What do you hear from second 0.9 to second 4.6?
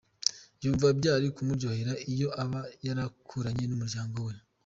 byari kumuryohera iyo aba yarakuranye n’umuryango we wose.